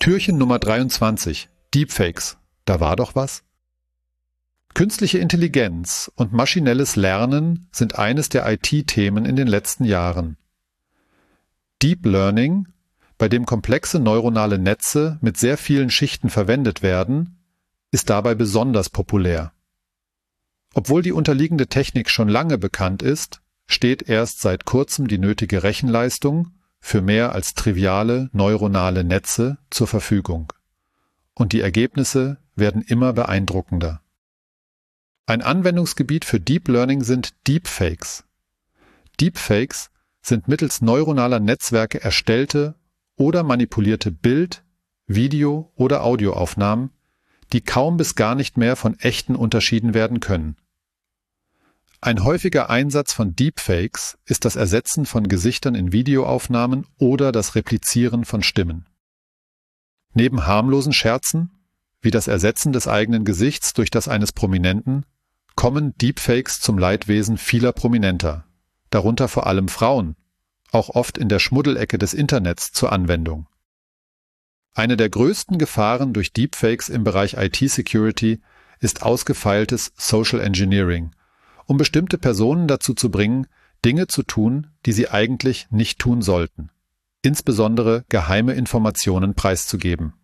Türchen 0.00 0.38
Nummer 0.38 0.58
23. 0.58 1.50
Deepfakes. 1.74 2.38
Da 2.64 2.80
war 2.80 2.96
doch 2.96 3.14
was? 3.14 3.42
Künstliche 4.74 5.18
Intelligenz 5.18 6.10
und 6.16 6.32
maschinelles 6.32 6.96
Lernen 6.96 7.68
sind 7.70 7.98
eines 7.98 8.28
der 8.28 8.50
IT-Themen 8.50 9.24
in 9.24 9.36
den 9.36 9.46
letzten 9.46 9.84
Jahren. 9.84 10.36
Deep 11.82 12.06
Learning, 12.06 12.68
bei 13.18 13.28
dem 13.28 13.46
komplexe 13.46 14.00
neuronale 14.00 14.58
Netze 14.58 15.18
mit 15.20 15.36
sehr 15.36 15.58
vielen 15.58 15.90
Schichten 15.90 16.30
verwendet 16.30 16.82
werden, 16.82 17.38
ist 17.90 18.10
dabei 18.10 18.34
besonders 18.34 18.88
populär. 18.88 19.52
Obwohl 20.74 21.02
die 21.02 21.12
unterliegende 21.12 21.66
Technik 21.66 22.10
schon 22.10 22.28
lange 22.28 22.58
bekannt 22.58 23.02
ist, 23.02 23.40
steht 23.66 24.08
erst 24.08 24.40
seit 24.40 24.64
kurzem 24.64 25.08
die 25.08 25.18
nötige 25.18 25.62
Rechenleistung 25.62 26.52
für 26.80 27.02
mehr 27.02 27.32
als 27.32 27.54
triviale 27.54 28.30
neuronale 28.32 29.04
Netze 29.04 29.58
zur 29.70 29.86
Verfügung. 29.86 30.52
Und 31.34 31.52
die 31.52 31.60
Ergebnisse 31.60 32.38
werden 32.54 32.82
immer 32.82 33.12
beeindruckender. 33.12 34.02
Ein 35.26 35.42
Anwendungsgebiet 35.42 36.24
für 36.24 36.40
Deep 36.40 36.68
Learning 36.68 37.02
sind 37.04 37.34
Deepfakes. 37.46 38.24
Deepfakes 39.20 39.90
sind 40.22 40.48
mittels 40.48 40.82
neuronaler 40.82 41.40
Netzwerke 41.40 42.02
erstellte 42.02 42.74
oder 43.16 43.42
manipulierte 43.42 44.10
Bild-, 44.10 44.64
Video- 45.06 45.72
oder 45.76 46.02
Audioaufnahmen, 46.04 46.90
die 47.52 47.60
kaum 47.60 47.96
bis 47.96 48.14
gar 48.14 48.34
nicht 48.34 48.56
mehr 48.56 48.76
von 48.76 48.98
echten 48.98 49.36
unterschieden 49.36 49.94
werden 49.94 50.20
können. 50.20 50.56
Ein 52.02 52.24
häufiger 52.24 52.70
Einsatz 52.70 53.12
von 53.12 53.36
Deepfakes 53.36 54.16
ist 54.24 54.46
das 54.46 54.56
Ersetzen 54.56 55.04
von 55.04 55.28
Gesichtern 55.28 55.74
in 55.74 55.92
Videoaufnahmen 55.92 56.86
oder 56.96 57.30
das 57.30 57.54
Replizieren 57.54 58.24
von 58.24 58.42
Stimmen. 58.42 58.88
Neben 60.14 60.46
harmlosen 60.46 60.94
Scherzen, 60.94 61.50
wie 62.00 62.10
das 62.10 62.26
Ersetzen 62.26 62.72
des 62.72 62.88
eigenen 62.88 63.26
Gesichts 63.26 63.74
durch 63.74 63.90
das 63.90 64.08
eines 64.08 64.32
Prominenten, 64.32 65.04
kommen 65.56 65.94
Deepfakes 65.98 66.60
zum 66.60 66.78
Leidwesen 66.78 67.36
vieler 67.36 67.72
Prominenter, 67.72 68.46
darunter 68.88 69.28
vor 69.28 69.46
allem 69.46 69.68
Frauen, 69.68 70.16
auch 70.72 70.88
oft 70.88 71.18
in 71.18 71.28
der 71.28 71.38
Schmuddelecke 71.38 71.98
des 71.98 72.14
Internets 72.14 72.72
zur 72.72 72.92
Anwendung. 72.92 73.46
Eine 74.72 74.96
der 74.96 75.10
größten 75.10 75.58
Gefahren 75.58 76.14
durch 76.14 76.32
Deepfakes 76.32 76.88
im 76.88 77.04
Bereich 77.04 77.34
IT-Security 77.34 78.40
ist 78.78 79.02
ausgefeiltes 79.02 79.92
Social 79.98 80.40
Engineering, 80.40 81.10
um 81.70 81.76
bestimmte 81.76 82.18
Personen 82.18 82.66
dazu 82.66 82.94
zu 82.94 83.12
bringen, 83.12 83.46
Dinge 83.84 84.08
zu 84.08 84.24
tun, 84.24 84.66
die 84.86 84.92
sie 84.92 85.08
eigentlich 85.08 85.68
nicht 85.70 86.00
tun 86.00 86.20
sollten, 86.20 86.70
insbesondere 87.22 88.04
geheime 88.08 88.54
Informationen 88.54 89.34
preiszugeben. 89.34 90.14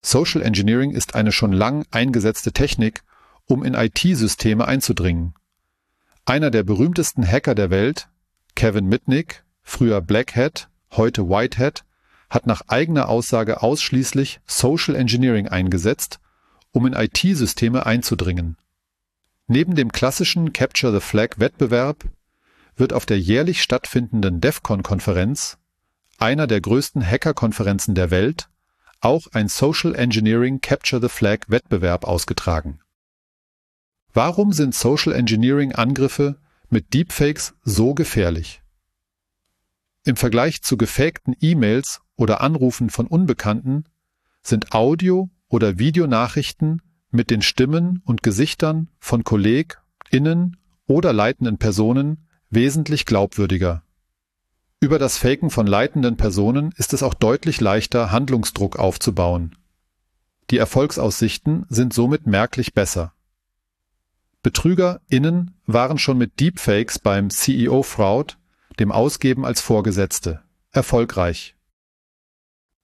Social 0.00 0.40
Engineering 0.40 0.92
ist 0.92 1.14
eine 1.14 1.32
schon 1.32 1.52
lang 1.52 1.84
eingesetzte 1.90 2.52
Technik, 2.52 3.02
um 3.44 3.62
in 3.62 3.74
IT-Systeme 3.74 4.66
einzudringen. 4.66 5.34
Einer 6.24 6.50
der 6.50 6.62
berühmtesten 6.62 7.30
Hacker 7.30 7.54
der 7.54 7.68
Welt, 7.68 8.08
Kevin 8.54 8.86
Mitnick, 8.86 9.44
früher 9.62 10.00
Black 10.00 10.34
Hat, 10.34 10.70
heute 10.92 11.28
White 11.28 11.58
Hat, 11.58 11.84
hat 12.30 12.46
nach 12.46 12.62
eigener 12.68 13.10
Aussage 13.10 13.62
ausschließlich 13.62 14.40
Social 14.46 14.96
Engineering 14.96 15.48
eingesetzt, 15.48 16.20
um 16.70 16.86
in 16.86 16.94
IT-Systeme 16.94 17.84
einzudringen. 17.84 18.56
Neben 19.46 19.74
dem 19.74 19.92
klassischen 19.92 20.52
Capture 20.52 20.92
the 20.92 21.00
Flag 21.00 21.38
Wettbewerb 21.38 22.04
wird 22.76 22.92
auf 22.92 23.06
der 23.06 23.18
jährlich 23.18 23.62
stattfindenden 23.62 24.40
DEFCON-Konferenz, 24.40 25.58
einer 26.18 26.46
der 26.46 26.60
größten 26.60 27.04
Hacker-Konferenzen 27.04 27.94
der 27.94 28.10
Welt, 28.10 28.48
auch 29.00 29.26
ein 29.32 29.48
Social 29.48 29.94
Engineering 29.94 30.60
Capture 30.60 31.02
the 31.02 31.08
Flag 31.08 31.40
Wettbewerb 31.48 32.04
ausgetragen. 32.04 32.80
Warum 34.14 34.52
sind 34.52 34.74
Social 34.74 35.12
Engineering 35.12 35.72
Angriffe 35.72 36.38
mit 36.70 36.94
Deepfakes 36.94 37.54
so 37.62 37.94
gefährlich? 37.94 38.62
Im 40.04 40.16
Vergleich 40.16 40.62
zu 40.62 40.76
gefakten 40.76 41.34
E-Mails 41.40 42.00
oder 42.16 42.40
Anrufen 42.40 42.90
von 42.90 43.06
Unbekannten 43.06 43.84
sind 44.42 44.72
Audio- 44.72 45.30
oder 45.48 45.78
Videonachrichten 45.78 46.82
mit 47.12 47.30
den 47.30 47.42
Stimmen 47.42 48.02
und 48.04 48.22
Gesichtern 48.22 48.88
von 48.98 49.24
KollegInnen 49.24 50.56
oder 50.86 51.12
leitenden 51.12 51.58
Personen 51.58 52.26
wesentlich 52.50 53.06
glaubwürdiger. 53.06 53.82
Über 54.80 54.98
das 54.98 55.16
Faken 55.16 55.50
von 55.50 55.66
leitenden 55.66 56.16
Personen 56.16 56.72
ist 56.76 56.92
es 56.92 57.02
auch 57.02 57.14
deutlich 57.14 57.60
leichter, 57.60 58.10
Handlungsdruck 58.10 58.78
aufzubauen. 58.78 59.54
Die 60.50 60.58
Erfolgsaussichten 60.58 61.66
sind 61.68 61.94
somit 61.94 62.26
merklich 62.26 62.74
besser. 62.74 63.14
BetrügerInnen 64.42 65.54
waren 65.66 65.98
schon 65.98 66.18
mit 66.18 66.40
Deepfakes 66.40 66.98
beim 66.98 67.30
CEO 67.30 67.82
Fraud, 67.84 68.38
dem 68.80 68.90
Ausgeben 68.90 69.46
als 69.46 69.60
Vorgesetzte, 69.60 70.42
erfolgreich. 70.72 71.54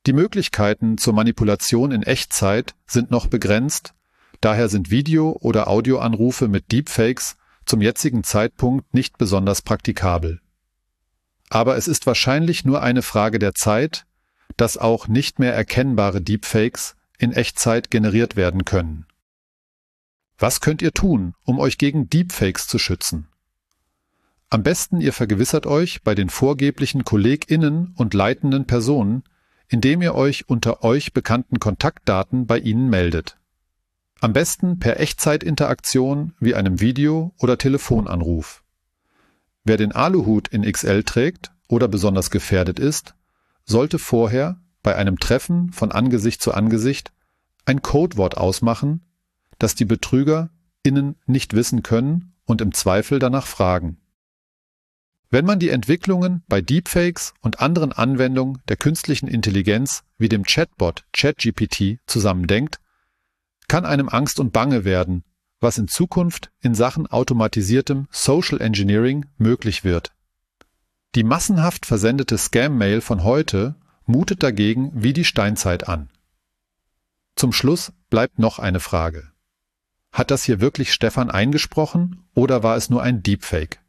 Die 0.06 0.12
Möglichkeiten 0.12 0.98
zur 0.98 1.14
Manipulation 1.14 1.90
in 1.90 2.04
Echtzeit 2.04 2.76
sind 2.86 3.10
noch 3.10 3.26
begrenzt, 3.26 3.94
daher 4.41 4.69
sind 4.69 4.91
Video- 4.91 5.37
oder 5.41 5.69
Audioanrufe 5.69 6.49
mit 6.49 6.72
Deepfakes 6.72 7.37
zum 7.65 7.81
jetzigen 7.82 8.25
Zeitpunkt 8.25 8.94
nicht 8.94 9.19
besonders 9.19 9.62
praktikabel. 9.62 10.41
Aber 11.50 11.76
es 11.76 11.88
ist 11.88 12.06
wahrscheinlich 12.06 12.65
nur 12.65 12.82
eine 12.82 13.03
Frage 13.03 13.38
der 13.38 13.54
Zeit, 13.54 14.04
dass 14.56 14.76
auch 14.76 15.09
nicht 15.09 15.38
mehr 15.38 15.54
erkennbare 15.54 16.21
Deepfakes 16.21 16.97
in 17.19 17.32
Echtzeit 17.32 17.91
generiert 17.91 18.37
werden 18.37 18.65
können. 18.65 19.06
Was 20.38 20.60
könnt 20.60 20.82
ihr 20.82 20.93
tun, 20.93 21.34
um 21.44 21.59
euch 21.59 21.78
gegen 21.78 22.09
Deepfakes 22.09 22.69
zu 22.69 22.78
schützen? 22.78 23.28
Am 24.50 24.62
besten 24.62 25.00
ihr 25.00 25.12
vergewissert 25.12 25.66
euch 25.66 26.03
bei 26.03 26.15
den 26.15 26.31
vorgeblichen 26.31 27.05
KollegInnen 27.05 27.93
und 27.97 28.15
leitenden 28.15 28.66
Personen, 28.66 29.25
indem 29.69 30.00
ihr 30.00 30.15
euch 30.15 30.49
unter 30.49 30.84
euch 30.84 31.12
bekannten 31.12 31.59
Kontaktdaten 31.59 32.47
bei 32.47 32.59
ihnen 32.59 32.88
meldet. 32.88 33.38
Am 34.20 34.32
besten 34.32 34.80
per 34.80 34.98
Echtzeitinteraktion 34.98 36.34
wie 36.40 36.56
einem 36.56 36.80
Video- 36.80 37.34
oder 37.38 37.56
Telefonanruf. 37.56 38.64
Wer 39.62 39.76
den 39.76 39.92
Aluhut 39.92 40.48
in 40.48 40.62
XL 40.62 41.04
trägt 41.04 41.52
oder 41.68 41.86
besonders 41.86 42.30
gefährdet 42.30 42.80
ist, 42.80 43.14
sollte 43.64 44.00
vorher 44.00 44.60
bei 44.82 44.96
einem 44.96 45.20
Treffen 45.20 45.72
von 45.72 45.92
Angesicht 45.92 46.42
zu 46.42 46.52
Angesicht 46.52 47.12
ein 47.64 47.80
Codewort 47.80 48.36
ausmachen, 48.36 49.02
das 49.58 49.76
die 49.76 49.84
Betrüger 49.84 50.50
innen 50.82 51.14
nicht 51.26 51.54
wissen 51.54 51.84
können 51.84 52.34
und 52.44 52.60
im 52.60 52.72
Zweifel 52.72 53.20
danach 53.20 53.46
fragen. 53.46 53.98
Wenn 55.30 55.44
man 55.44 55.60
die 55.60 55.68
Entwicklungen 55.68 56.42
bei 56.48 56.60
Deepfakes 56.60 57.34
und 57.40 57.60
anderen 57.60 57.92
Anwendungen 57.92 58.62
der 58.68 58.76
künstlichen 58.76 59.28
Intelligenz 59.28 60.02
wie 60.16 60.28
dem 60.28 60.42
Chatbot 60.42 61.04
ChatGPT 61.12 61.98
zusammendenkt, 62.06 62.80
kann 63.68 63.84
einem 63.84 64.08
Angst 64.08 64.40
und 64.40 64.52
Bange 64.52 64.84
werden, 64.84 65.24
was 65.60 65.78
in 65.78 65.88
Zukunft 65.88 66.50
in 66.60 66.74
Sachen 66.74 67.06
automatisiertem 67.06 68.08
Social 68.10 68.60
Engineering 68.60 69.26
möglich 69.36 69.84
wird. 69.84 70.12
Die 71.14 71.24
massenhaft 71.24 71.86
versendete 71.86 72.36
Scam-Mail 72.36 73.00
von 73.00 73.24
heute 73.24 73.76
mutet 74.06 74.42
dagegen 74.42 74.90
wie 74.94 75.12
die 75.12 75.24
Steinzeit 75.24 75.88
an. 75.88 76.10
Zum 77.36 77.52
Schluss 77.52 77.92
bleibt 78.10 78.38
noch 78.38 78.58
eine 78.58 78.80
Frage. 78.80 79.30
Hat 80.12 80.30
das 80.30 80.44
hier 80.44 80.60
wirklich 80.60 80.92
Stefan 80.92 81.31
eingesprochen 81.31 82.25
oder 82.34 82.62
war 82.62 82.76
es 82.76 82.90
nur 82.90 83.02
ein 83.02 83.22
Deepfake? 83.22 83.81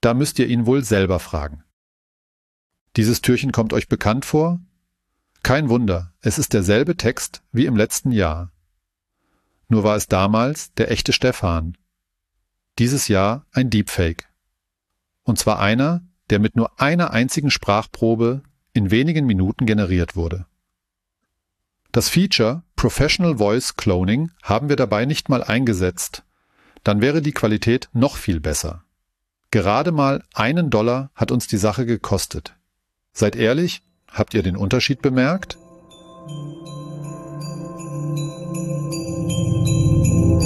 Da 0.00 0.14
müsst 0.14 0.38
ihr 0.38 0.48
ihn 0.48 0.66
wohl 0.66 0.82
selber 0.82 1.18
fragen. 1.18 1.62
Dieses 2.96 3.20
Türchen 3.20 3.52
kommt 3.52 3.72
euch 3.72 3.88
bekannt 3.88 4.24
vor? 4.24 4.60
Kein 5.42 5.68
Wunder, 5.68 6.12
es 6.20 6.38
ist 6.38 6.52
derselbe 6.52 6.96
Text 6.96 7.42
wie 7.52 7.66
im 7.66 7.76
letzten 7.76 8.10
Jahr. 8.10 8.50
Nur 9.70 9.84
war 9.84 9.96
es 9.96 10.08
damals 10.08 10.74
der 10.74 10.90
echte 10.90 11.12
Stefan. 11.12 11.78
Dieses 12.80 13.06
Jahr 13.06 13.46
ein 13.52 13.70
Deepfake. 13.70 14.26
Und 15.22 15.38
zwar 15.38 15.60
einer, 15.60 16.02
der 16.28 16.40
mit 16.40 16.56
nur 16.56 16.80
einer 16.80 17.12
einzigen 17.12 17.52
Sprachprobe 17.52 18.42
in 18.72 18.90
wenigen 18.90 19.26
Minuten 19.26 19.66
generiert 19.66 20.16
wurde. 20.16 20.46
Das 21.92 22.08
Feature 22.08 22.64
Professional 22.74 23.38
Voice 23.38 23.76
Cloning 23.76 24.32
haben 24.42 24.68
wir 24.68 24.76
dabei 24.76 25.04
nicht 25.06 25.28
mal 25.28 25.44
eingesetzt. 25.44 26.24
Dann 26.82 27.00
wäre 27.00 27.22
die 27.22 27.32
Qualität 27.32 27.88
noch 27.92 28.16
viel 28.16 28.40
besser. 28.40 28.82
Gerade 29.52 29.92
mal 29.92 30.24
einen 30.34 30.70
Dollar 30.70 31.10
hat 31.14 31.30
uns 31.30 31.46
die 31.46 31.58
Sache 31.58 31.86
gekostet. 31.86 32.56
Seid 33.12 33.36
ehrlich, 33.36 33.82
habt 34.08 34.34
ihr 34.34 34.42
den 34.42 34.56
Unterschied 34.56 35.00
bemerkt? 35.00 35.58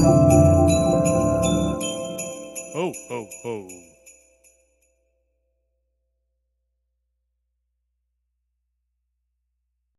Oh. 0.06 0.44
ho, 3.08 3.26
ho. 3.42 3.93